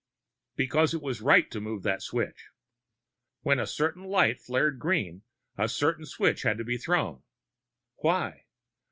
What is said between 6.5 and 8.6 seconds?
to be thrown. Why?